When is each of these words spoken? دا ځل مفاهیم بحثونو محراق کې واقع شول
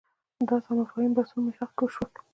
دا 0.47 0.55
ځل 0.63 0.75
مفاهیم 0.81 1.11
بحثونو 1.15 1.45
محراق 1.47 1.71
کې 1.77 1.81
واقع 1.83 1.89
شول 1.95 2.11